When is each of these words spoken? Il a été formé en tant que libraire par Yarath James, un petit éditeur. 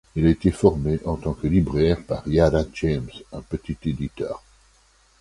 Il 0.15 0.25
a 0.25 0.31
été 0.31 0.49
formé 0.49 0.99
en 1.05 1.15
tant 1.15 1.33
que 1.35 1.45
libraire 1.45 2.03
par 2.03 2.27
Yarath 2.27 2.69
James, 2.73 3.11
un 3.33 3.41
petit 3.41 3.77
éditeur. 3.85 4.41